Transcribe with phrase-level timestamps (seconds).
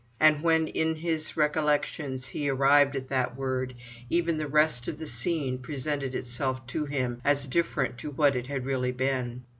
[0.19, 3.75] And when in his recollections he arrived at that word,
[4.09, 8.47] even the rest of the scene presented itself to him as different to what it
[8.47, 9.43] had really been.